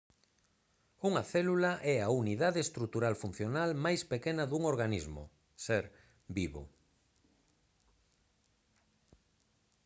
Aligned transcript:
unha 1.09 1.23
célula 1.33 1.71
é 1.93 1.95
a 2.01 2.13
unidade 2.21 2.59
estrutural 2.65 3.15
funcional 3.23 3.69
máis 3.85 4.01
pequena 4.13 4.43
dun 4.47 4.63
organismo 4.73 5.23
ser 5.65 5.83
vivo 6.37 6.63